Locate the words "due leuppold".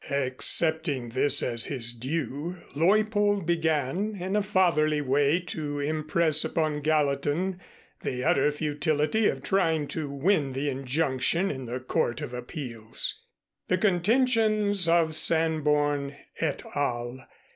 1.93-3.45